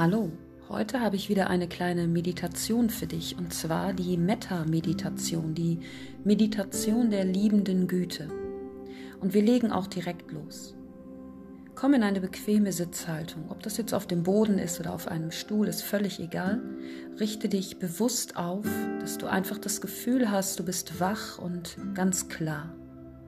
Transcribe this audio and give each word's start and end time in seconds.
Hallo, 0.00 0.32
heute 0.70 1.00
habe 1.02 1.16
ich 1.16 1.28
wieder 1.28 1.50
eine 1.50 1.68
kleine 1.68 2.08
Meditation 2.08 2.88
für 2.88 3.06
dich 3.06 3.36
und 3.36 3.52
zwar 3.52 3.92
die 3.92 4.16
Metta-Meditation, 4.16 5.54
die 5.54 5.80
Meditation 6.24 7.10
der 7.10 7.26
liebenden 7.26 7.86
Güte. 7.86 8.28
Und 9.20 9.34
wir 9.34 9.42
legen 9.42 9.70
auch 9.70 9.86
direkt 9.86 10.32
los. 10.32 10.74
Komm 11.74 11.92
in 11.92 12.02
eine 12.02 12.22
bequeme 12.22 12.72
Sitzhaltung, 12.72 13.50
ob 13.50 13.62
das 13.62 13.76
jetzt 13.76 13.92
auf 13.92 14.06
dem 14.06 14.22
Boden 14.22 14.58
ist 14.58 14.80
oder 14.80 14.94
auf 14.94 15.06
einem 15.06 15.32
Stuhl, 15.32 15.68
ist 15.68 15.82
völlig 15.82 16.18
egal. 16.18 16.62
Richte 17.20 17.50
dich 17.50 17.78
bewusst 17.78 18.36
auf, 18.36 18.64
dass 19.00 19.18
du 19.18 19.26
einfach 19.26 19.58
das 19.58 19.82
Gefühl 19.82 20.30
hast, 20.30 20.58
du 20.58 20.64
bist 20.64 20.98
wach 20.98 21.38
und 21.38 21.76
ganz 21.92 22.30
klar 22.30 22.72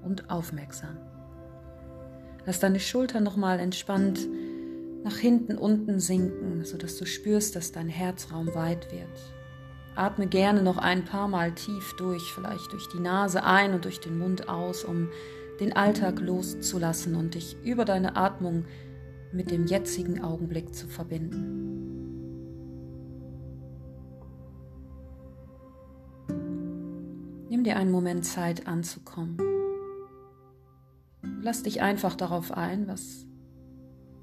und 0.02 0.30
aufmerksam. 0.30 0.96
Lass 2.46 2.60
deine 2.60 2.80
Schultern 2.80 3.24
nochmal 3.24 3.60
entspannt 3.60 4.26
nach 5.04 5.16
hinten 5.16 5.58
unten 5.58 6.00
sinken, 6.00 6.64
sodass 6.64 6.96
du 6.96 7.06
spürst, 7.06 7.56
dass 7.56 7.72
dein 7.72 7.88
Herzraum 7.88 8.54
weit 8.54 8.92
wird. 8.92 9.34
Atme 9.94 10.26
gerne 10.26 10.62
noch 10.62 10.78
ein 10.78 11.04
paar 11.04 11.28
Mal 11.28 11.52
tief 11.52 11.94
durch, 11.98 12.32
vielleicht 12.32 12.72
durch 12.72 12.88
die 12.88 13.00
Nase 13.00 13.44
ein 13.44 13.74
und 13.74 13.84
durch 13.84 14.00
den 14.00 14.18
Mund 14.18 14.48
aus, 14.48 14.84
um 14.84 15.08
den 15.60 15.74
Alltag 15.74 16.20
loszulassen 16.20 17.14
und 17.14 17.34
dich 17.34 17.56
über 17.62 17.84
deine 17.84 18.16
Atmung 18.16 18.64
mit 19.32 19.50
dem 19.50 19.66
jetzigen 19.66 20.22
Augenblick 20.22 20.74
zu 20.74 20.86
verbinden. 20.86 21.72
Nimm 27.48 27.64
dir 27.64 27.76
einen 27.76 27.90
Moment 27.90 28.24
Zeit 28.24 28.66
anzukommen. 28.66 29.36
Lass 31.42 31.62
dich 31.62 31.82
einfach 31.82 32.14
darauf 32.14 32.52
ein, 32.52 32.88
was 32.88 33.26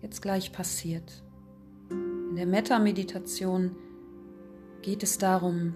jetzt 0.02 0.22
gleich 0.22 0.52
passiert. 0.52 1.24
In 1.90 2.36
der 2.36 2.46
Metta-Meditation 2.46 3.76
geht 4.82 5.04
es 5.04 5.18
darum, 5.18 5.76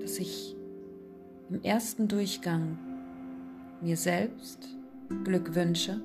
dass 0.00 0.18
ich 0.18 0.56
im 1.48 1.62
ersten 1.62 2.08
Durchgang 2.08 2.78
mir 3.80 3.96
selbst 3.96 4.68
Glück 5.24 5.54
wünsche. 5.54 6.00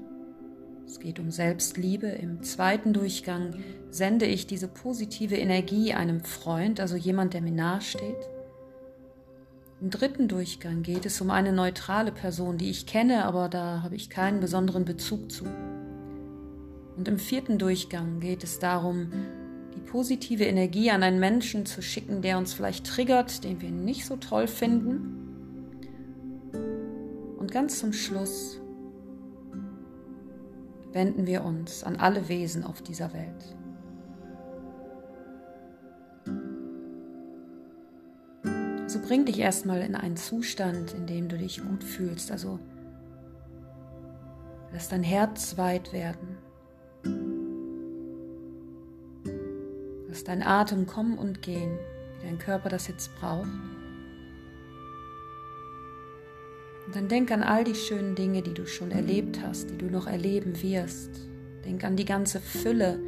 Es 0.85 0.99
geht 0.99 1.19
um 1.19 1.31
Selbstliebe. 1.31 2.07
Im 2.07 2.43
zweiten 2.43 2.93
Durchgang 2.93 3.55
sende 3.89 4.25
ich 4.25 4.47
diese 4.47 4.67
positive 4.67 5.35
Energie 5.35 5.93
einem 5.93 6.21
Freund, 6.23 6.79
also 6.79 6.95
jemand, 6.95 7.33
der 7.33 7.41
mir 7.41 7.51
nahesteht. 7.51 8.29
Im 9.81 9.89
dritten 9.89 10.27
Durchgang 10.27 10.81
geht 10.81 11.05
es 11.05 11.21
um 11.21 11.29
eine 11.29 11.51
neutrale 11.51 12.11
Person, 12.11 12.57
die 12.57 12.69
ich 12.69 12.85
kenne, 12.87 13.25
aber 13.25 13.47
da 13.47 13.83
habe 13.83 13.95
ich 13.95 14.09
keinen 14.09 14.39
besonderen 14.39 14.85
Bezug 14.85 15.31
zu. 15.31 15.45
Und 16.97 17.07
im 17.07 17.19
vierten 17.19 17.59
Durchgang 17.59 18.19
geht 18.19 18.43
es 18.43 18.57
darum, 18.57 19.11
die 19.75 19.79
positive 19.79 20.43
Energie 20.45 20.89
an 20.89 21.03
einen 21.03 21.19
Menschen 21.19 21.67
zu 21.67 21.83
schicken, 21.83 22.23
der 22.23 22.39
uns 22.39 22.55
vielleicht 22.55 22.87
triggert, 22.87 23.43
den 23.43 23.61
wir 23.61 23.69
nicht 23.69 24.05
so 24.05 24.15
toll 24.17 24.47
finden. 24.47 25.13
Und 27.37 27.51
ganz 27.51 27.79
zum 27.79 27.93
Schluss 27.93 28.59
wenden 30.91 31.27
wir 31.27 31.43
uns 31.45 31.83
an 31.83 31.97
alle 31.97 32.27
Wesen 32.27 32.63
auf 32.63 32.81
dieser 32.81 33.13
Welt. 33.13 33.55
Also 38.81 38.99
bring 38.99 39.25
dich 39.25 39.37
erstmal 39.37 39.81
in 39.81 39.95
einen 39.95 40.17
Zustand, 40.17 40.95
in 40.95 41.05
dem 41.05 41.29
du 41.29 41.37
dich 41.37 41.61
gut 41.61 41.83
fühlst. 41.83 42.31
Also 42.31 42.57
lass 44.71 44.89
dein 44.89 45.03
Herz 45.03 45.57
weit 45.57 45.93
werden. 45.93 46.46
Lass 50.07 50.23
dein 50.23 50.41
Atem 50.41 50.87
kommen 50.87 51.17
und 51.17 51.41
gehen, 51.41 51.77
wie 52.17 52.25
dein 52.25 52.37
Körper 52.37 52.69
das 52.69 52.87
jetzt 52.87 53.13
braucht. 53.19 53.47
Und 56.85 56.95
dann 56.95 57.09
denk 57.09 57.31
an 57.31 57.43
all 57.43 57.65
die 57.65 57.75
schönen 57.75 58.15
Dinge, 58.15 58.41
die 58.41 58.53
du 58.53 58.65
schon 58.65 58.91
erlebt 58.91 59.41
hast, 59.43 59.69
die 59.69 59.77
du 59.77 59.87
noch 59.87 60.07
erleben 60.07 60.61
wirst. 60.61 61.27
Denk 61.65 61.83
an 61.83 61.97
die 61.97 62.05
ganze 62.05 62.39
Fülle, 62.39 62.99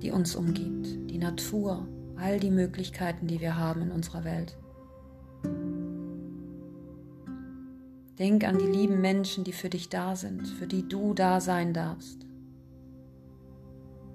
die 0.00 0.12
uns 0.12 0.36
umgibt, 0.36 1.10
die 1.10 1.18
Natur, 1.18 1.88
all 2.16 2.38
die 2.38 2.52
Möglichkeiten, 2.52 3.26
die 3.26 3.40
wir 3.40 3.56
haben 3.56 3.82
in 3.82 3.90
unserer 3.90 4.22
Welt. 4.22 4.56
Denk 8.20 8.44
an 8.44 8.58
die 8.58 8.66
lieben 8.66 9.00
Menschen, 9.00 9.42
die 9.42 9.52
für 9.52 9.70
dich 9.70 9.88
da 9.88 10.14
sind, 10.14 10.46
für 10.46 10.68
die 10.68 10.88
du 10.88 11.14
da 11.14 11.40
sein 11.40 11.72
darfst 11.72 12.24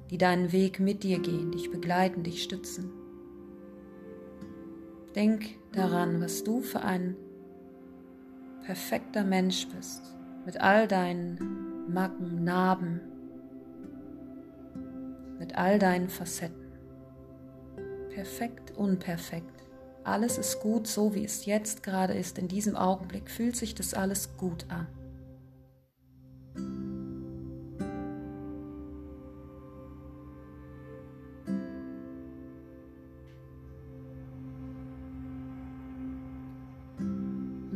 die 0.10 0.18
deinen 0.18 0.52
Weg 0.52 0.80
mit 0.80 1.04
dir 1.04 1.20
gehen, 1.20 1.52
dich 1.52 1.72
begleiten, 1.72 2.24
dich 2.24 2.44
stützen. 2.44 2.92
Denk 5.16 5.46
daran, 5.72 6.22
was 6.22 6.44
du 6.44 6.62
für 6.62 6.82
ein 6.82 7.16
perfekter 8.64 9.24
Mensch 9.24 9.68
bist, 9.70 10.04
mit 10.46 10.62
all 10.62 10.88
deinen 10.88 11.92
Macken, 11.92 12.44
Narben, 12.44 13.02
mit 15.40 15.58
all 15.58 15.80
deinen 15.80 16.10
Facetten. 16.10 16.72
Perfekt, 18.10 18.78
unperfekt. 18.78 19.64
Alles 20.04 20.38
ist 20.38 20.60
gut, 20.60 20.88
so 20.88 21.14
wie 21.14 21.24
es 21.24 21.46
jetzt 21.46 21.84
gerade 21.84 22.14
ist. 22.14 22.38
In 22.38 22.48
diesem 22.48 22.76
Augenblick 22.76 23.30
fühlt 23.30 23.56
sich 23.56 23.76
das 23.76 23.94
alles 23.94 24.36
gut 24.38 24.66
an. 24.70 24.88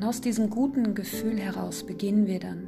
Und 0.03 0.09
aus 0.09 0.19
diesem 0.19 0.49
guten 0.49 0.95
Gefühl 0.95 1.39
heraus 1.39 1.85
beginnen 1.85 2.27
wir 2.27 2.41
dann. 2.41 2.67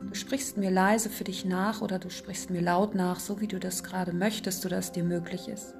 Du 0.00 0.14
sprichst 0.14 0.56
mir 0.56 0.70
leise 0.70 1.10
für 1.10 1.24
dich 1.24 1.44
nach 1.44 1.82
oder 1.82 1.98
du 1.98 2.08
sprichst 2.08 2.48
mir 2.48 2.62
laut 2.62 2.94
nach, 2.94 3.20
so 3.20 3.42
wie 3.42 3.46
du 3.46 3.60
das 3.60 3.84
gerade 3.84 4.14
möchtest 4.14 4.64
oder 4.64 4.78
es 4.78 4.92
dir 4.92 5.04
möglich 5.04 5.48
ist. 5.48 5.74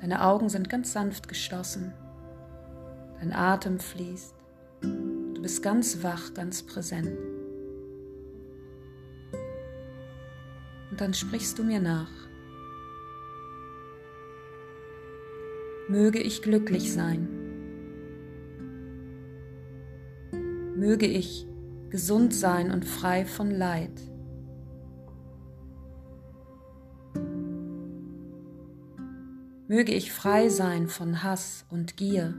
Deine 0.00 0.24
Augen 0.24 0.48
sind 0.48 0.68
ganz 0.68 0.92
sanft 0.92 1.28
geschlossen. 1.28 1.92
Dein 3.20 3.32
Atem 3.32 3.78
fließt. 3.78 4.34
Du 4.80 5.40
bist 5.40 5.62
ganz 5.62 6.02
wach, 6.02 6.34
ganz 6.34 6.64
präsent. 6.64 7.16
Und 10.90 11.00
dann 11.00 11.14
sprichst 11.14 11.56
du 11.56 11.62
mir 11.62 11.78
nach. 11.78 12.10
Möge 15.92 16.20
ich 16.20 16.40
glücklich 16.40 16.90
sein. 16.90 17.28
Möge 20.74 21.04
ich 21.04 21.46
gesund 21.90 22.32
sein 22.32 22.70
und 22.70 22.86
frei 22.86 23.26
von 23.26 23.50
Leid. 23.50 24.00
Möge 29.68 29.92
ich 29.92 30.12
frei 30.12 30.48
sein 30.48 30.88
von 30.88 31.22
Hass 31.22 31.66
und 31.68 31.98
Gier. 31.98 32.34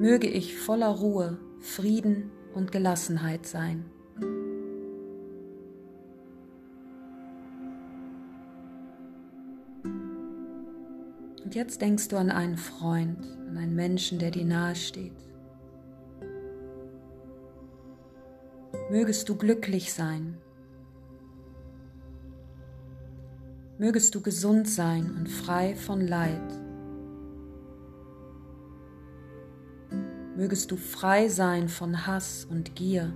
Möge 0.00 0.26
ich 0.26 0.56
voller 0.58 0.88
Ruhe, 0.88 1.38
Frieden 1.60 2.32
und 2.52 2.72
Gelassenheit 2.72 3.46
sein. 3.46 3.84
Und 11.44 11.54
jetzt 11.54 11.80
denkst 11.80 12.08
du 12.08 12.16
an 12.16 12.30
einen 12.30 12.56
Freund, 12.56 13.18
an 13.48 13.56
einen 13.56 13.74
Menschen, 13.74 14.18
der 14.18 14.30
dir 14.30 14.44
nahe 14.44 14.76
steht. 14.76 15.12
Mögest 18.90 19.28
du 19.28 19.36
glücklich 19.36 19.92
sein. 19.92 20.36
Mögest 23.78 24.14
du 24.14 24.20
gesund 24.20 24.68
sein 24.68 25.14
und 25.16 25.28
frei 25.28 25.74
von 25.74 26.00
Leid. 26.06 26.52
Mögest 30.36 30.70
du 30.70 30.76
frei 30.76 31.28
sein 31.28 31.68
von 31.68 32.06
Hass 32.06 32.44
und 32.44 32.74
Gier. 32.74 33.12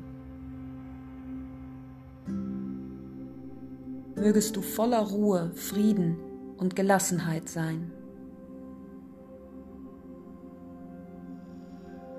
Mögest 4.14 4.56
du 4.56 4.62
voller 4.62 5.00
Ruhe, 5.00 5.50
Frieden 5.54 6.16
und 6.56 6.76
Gelassenheit 6.76 7.48
sein. 7.48 7.93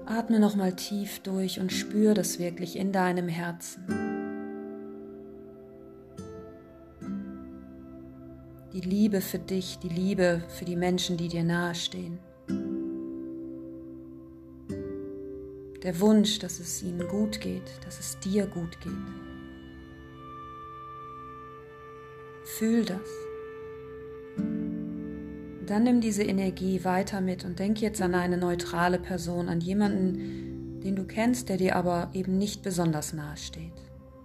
Atme 0.06 0.40
nochmal 0.40 0.74
tief 0.74 1.19
durch 1.19 1.60
und 1.60 1.72
spür 1.72 2.13
das 2.13 2.40
wirklich 2.40 2.78
in 2.78 2.92
deinem 2.92 3.28
Herzen. 3.28 3.84
Die 8.74 8.81
Liebe 8.81 9.22
für 9.22 9.40
dich, 9.40 9.80
die 9.80 9.90
Liebe 9.90 10.44
für 10.50 10.66
die 10.66 10.75
Menschen, 10.75 11.18
die 11.18 11.30
dir 11.30 11.44
nahestehen. 11.44 12.19
der 15.86 16.00
Wunsch, 16.00 16.40
dass 16.40 16.60
es 16.60 16.81
ihnen 16.81 17.08
gut 17.08 17.40
geht, 17.40 17.80
dass 17.86 18.00
es 18.00 18.19
dir 18.19 18.48
gut 18.48 18.81
geht. 18.81 18.92
Fühl 22.58 22.84
das. 22.84 23.35
Dann 25.67 25.83
nimm 25.83 26.00
diese 26.00 26.23
Energie 26.23 26.83
weiter 26.83 27.21
mit 27.21 27.44
und 27.44 27.57
denk 27.57 27.81
jetzt 27.81 28.01
an 28.01 28.13
eine 28.13 28.38
neutrale 28.38 29.00
Person, 29.00 29.50
an 29.50 29.62
jemanden, 29.62 30.79
den 30.81 30.95
du 30.95 31.06
kennst, 31.06 31.50
der 31.50 31.57
dir 31.57 31.75
aber 31.75 32.12
eben 32.13 32.38
nicht 32.38 32.62
besonders 32.62 33.13
nahe 33.13 33.38
steht. 33.38 33.73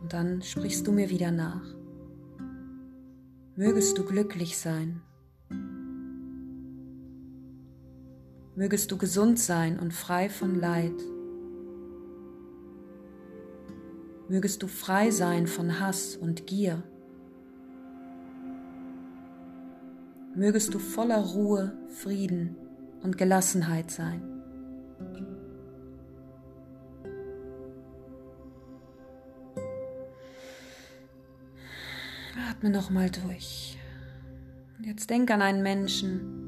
Und 0.02 0.12
dann 0.12 0.42
sprichst 0.42 0.86
du 0.86 0.92
mir 0.92 1.08
wieder 1.08 1.30
nach. 1.30 1.64
Mögest 3.56 3.96
du 3.96 4.04
glücklich 4.04 4.58
sein. 4.58 5.00
Mögest 8.54 8.90
du 8.90 8.98
gesund 8.98 9.38
sein 9.38 9.78
und 9.78 9.94
frei 9.94 10.28
von 10.28 10.54
Leid. 10.54 10.92
Mögest 14.28 14.62
du 14.62 14.66
frei 14.66 15.10
sein 15.10 15.46
von 15.46 15.80
Hass 15.80 16.16
und 16.16 16.46
Gier. 16.46 16.82
Mögest 20.34 20.74
du 20.74 20.78
voller 20.78 21.18
Ruhe, 21.18 21.72
Frieden 21.88 22.56
und 23.02 23.18
Gelassenheit 23.18 23.90
sein. 23.90 24.22
Atme 32.48 32.70
nochmal 32.70 33.10
durch. 33.10 33.78
Und 34.78 34.86
jetzt 34.86 35.10
denk 35.10 35.30
an 35.30 35.42
einen 35.42 35.62
Menschen, 35.62 36.40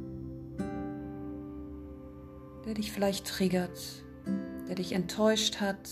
der 2.66 2.74
dich 2.74 2.92
vielleicht 2.92 3.26
triggert, 3.26 4.04
der 4.68 4.74
dich 4.74 4.92
enttäuscht 4.92 5.60
hat, 5.60 5.88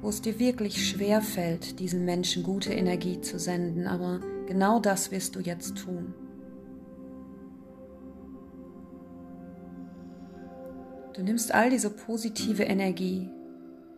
wo 0.00 0.08
es 0.08 0.22
dir 0.22 0.38
wirklich 0.38 0.88
schwer 0.88 1.20
fällt, 1.20 1.78
diesen 1.78 2.04
Menschen 2.04 2.42
gute 2.42 2.72
Energie 2.72 3.20
zu 3.20 3.38
senden, 3.38 3.86
aber 3.86 4.20
genau 4.50 4.80
das 4.80 5.12
wirst 5.12 5.36
du 5.36 5.40
jetzt 5.40 5.78
tun. 5.78 6.12
Du 11.14 11.22
nimmst 11.22 11.54
all 11.54 11.70
diese 11.70 11.88
positive 11.88 12.64
Energie, 12.64 13.30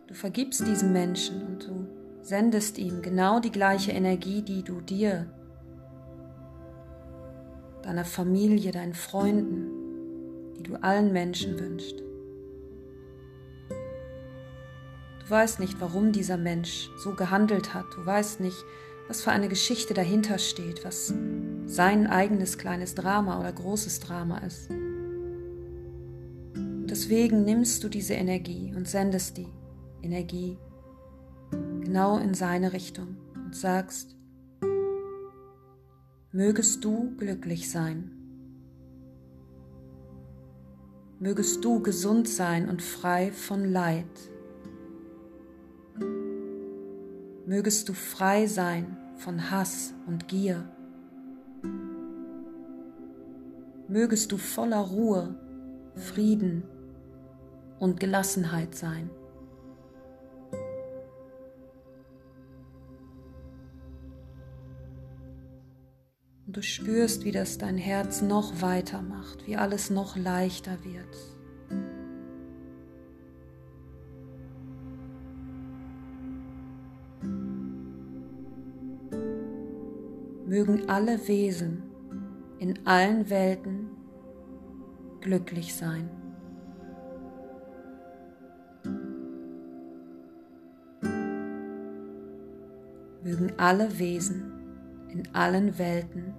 du 0.05 0.13
vergibst 0.13 0.67
diesem 0.67 0.93
Menschen 0.93 1.41
und 1.47 1.67
du 1.67 1.87
sendest 2.21 2.77
ihm 2.77 3.01
genau 3.01 3.39
die 3.39 3.51
gleiche 3.51 3.93
Energie, 3.93 4.43
die 4.43 4.61
du 4.61 4.79
dir, 4.79 5.25
deiner 7.81 8.05
Familie, 8.05 8.71
deinen 8.71 8.93
Freunden, 8.93 10.53
die 10.59 10.63
du 10.63 10.75
allen 10.83 11.11
Menschen 11.11 11.59
wünschst. 11.59 11.99
Du 15.19 15.29
weißt 15.29 15.59
nicht, 15.59 15.81
warum 15.81 16.11
dieser 16.11 16.37
Mensch 16.37 16.91
so 16.97 17.15
gehandelt 17.15 17.73
hat. 17.73 17.85
Du 17.95 18.05
weißt 18.05 18.39
nicht, 18.39 18.63
was 19.07 19.21
für 19.21 19.31
eine 19.31 19.49
Geschichte 19.49 19.93
dahinter 19.93 20.37
steht, 20.37 20.85
was 20.85 21.13
sein 21.65 22.07
eigenes 22.07 22.57
kleines 22.57 22.95
Drama 22.95 23.39
oder 23.39 23.51
großes 23.51 23.99
Drama 23.99 24.39
ist. 24.39 24.69
Deswegen 26.55 27.43
nimmst 27.43 27.83
du 27.83 27.89
diese 27.89 28.13
Energie 28.13 28.73
und 28.75 28.87
sendest 28.87 29.37
die 29.37 29.47
Energie 30.01 30.57
genau 31.81 32.17
in 32.17 32.33
seine 32.33 32.73
Richtung 32.73 33.17
und 33.35 33.55
sagst, 33.55 34.15
mögest 36.31 36.83
du 36.83 37.15
glücklich 37.17 37.69
sein. 37.69 38.11
Mögest 41.19 41.63
du 41.63 41.81
gesund 41.81 42.27
sein 42.27 42.67
und 42.67 42.81
frei 42.81 43.31
von 43.31 43.65
Leid. 43.65 44.05
Mögest 47.45 47.89
du 47.89 47.93
frei 47.93 48.47
sein 48.47 48.97
von 49.17 49.51
Hass 49.51 49.93
und 50.07 50.27
Gier. 50.27 50.67
Mögest 53.87 54.31
du 54.31 54.37
voller 54.37 54.79
Ruhe, 54.79 55.35
Frieden 55.95 56.63
und 57.79 57.99
Gelassenheit 57.99 58.75
sein. 58.75 59.09
Und 66.47 66.57
du 66.57 66.61
spürst, 66.61 67.25
wie 67.25 67.31
das 67.31 67.57
dein 67.57 67.77
Herz 67.77 68.21
noch 68.21 68.61
weiter 68.61 69.01
macht, 69.01 69.47
wie 69.47 69.57
alles 69.57 69.89
noch 69.89 70.15
leichter 70.15 70.83
wird. 70.83 71.32
Mögen 80.53 80.87
alle 80.87 81.27
Wesen 81.27 81.81
in 82.59 82.85
allen 82.85 83.27
Welten 83.31 83.87
glücklich 85.19 85.73
sein. 85.73 86.07
Mögen 93.23 93.51
alle 93.57 93.97
Wesen 93.97 94.43
in 95.09 95.27
allen 95.33 95.79
Welten 95.79 96.35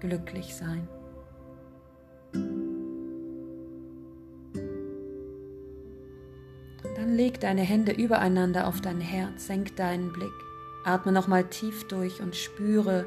glücklich 0.00 0.54
sein. 0.54 0.86
Dann 6.94 7.14
leg 7.14 7.40
deine 7.40 7.62
Hände 7.62 7.92
übereinander 7.92 8.66
auf 8.66 8.82
dein 8.82 9.00
Herz, 9.00 9.46
senk 9.46 9.76
deinen 9.76 10.12
Blick. 10.12 10.53
Atme 10.84 11.12
nochmal 11.12 11.44
tief 11.44 11.88
durch 11.88 12.20
und 12.20 12.36
spüre 12.36 13.06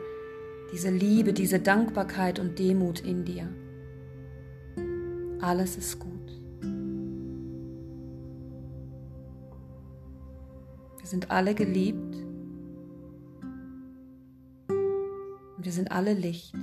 diese 0.73 0.89
Liebe, 0.89 1.31
diese 1.31 1.59
Dankbarkeit 1.59 2.39
und 2.39 2.59
Demut 2.59 2.99
in 2.99 3.23
dir. 3.23 3.47
Alles 5.39 5.77
ist 5.77 5.99
gut. 5.99 6.11
Wir 10.99 11.05
sind 11.05 11.31
alle 11.31 11.55
geliebt 11.55 12.15
und 14.67 15.63
wir 15.63 15.71
sind 15.71 15.91
alle 15.91 16.13
Licht. 16.13 16.55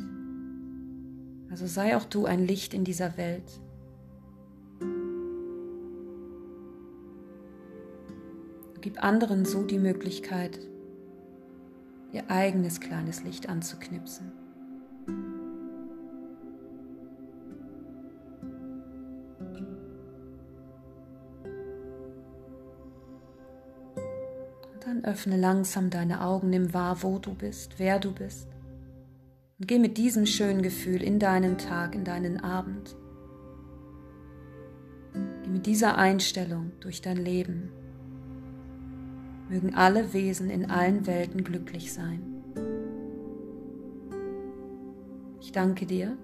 Also 1.48 1.66
sei 1.66 1.96
auch 1.96 2.04
du 2.04 2.26
ein 2.26 2.44
Licht 2.44 2.74
in 2.74 2.84
dieser 2.84 3.16
Welt. 3.16 3.60
Gib 8.80 9.02
anderen 9.02 9.46
so 9.46 9.62
die 9.62 9.78
Möglichkeit, 9.78 10.60
ihr 12.14 12.30
eigenes 12.30 12.80
kleines 12.80 13.24
Licht 13.24 13.48
anzuknipsen. 13.48 14.30
Und 24.72 24.86
dann 24.86 25.04
öffne 25.04 25.36
langsam 25.36 25.90
deine 25.90 26.20
Augen, 26.20 26.50
nimm 26.50 26.72
wahr, 26.72 27.02
wo 27.02 27.18
du 27.18 27.34
bist, 27.34 27.80
wer 27.80 27.98
du 27.98 28.12
bist. 28.12 28.48
Und 29.58 29.66
geh 29.66 29.80
mit 29.80 29.98
diesem 29.98 30.26
schönen 30.26 30.62
Gefühl 30.62 31.02
in 31.02 31.18
deinen 31.18 31.58
Tag, 31.58 31.96
in 31.96 32.04
deinen 32.04 32.38
Abend. 32.38 32.94
Geh 35.42 35.50
mit 35.50 35.66
dieser 35.66 35.98
Einstellung 35.98 36.70
durch 36.78 37.02
dein 37.02 37.16
Leben 37.16 37.72
mögen 39.54 39.76
alle 39.76 40.12
Wesen 40.12 40.50
in 40.50 40.68
allen 40.68 41.06
Welten 41.06 41.44
glücklich 41.44 41.92
sein. 41.92 42.20
Ich 45.40 45.52
danke 45.52 45.86
dir, 45.86 46.16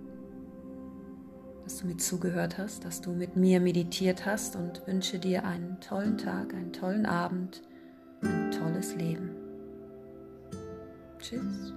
dass 1.63 1.79
du 1.79 1.87
mir 1.87 1.97
zugehört 1.97 2.59
hast, 2.59 2.85
dass 2.85 3.01
du 3.01 3.13
mit 3.13 3.37
mir 3.37 3.61
meditiert 3.61 4.27
hast 4.27 4.57
und 4.57 4.85
wünsche 4.89 5.21
dir 5.21 5.45
einen 5.45 5.81
tollen 5.81 6.19
Tag, 6.19 6.53
einen 6.55 6.73
tollen 6.73 7.07
Abend, 7.07 7.63
ein 8.23 8.51
tolles 8.51 8.97
Leben. 8.97 9.31
Tschüss. 11.21 11.73